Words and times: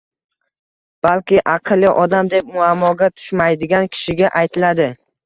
balki, 1.07 1.35
aqlli 1.53 1.91
odam 2.03 2.31
deb 2.31 2.49
muammoga 2.55 3.11
tushmaydigan 3.19 3.87
kishiga 3.97 4.33
aytiladi. 4.41 4.89